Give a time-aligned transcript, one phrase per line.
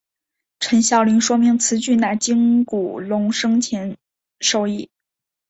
[0.59, 3.95] 陈晓林说明此举乃经古龙生前
[4.39, 4.89] 授意。